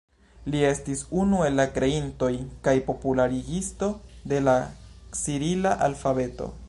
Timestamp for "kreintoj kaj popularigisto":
1.75-3.91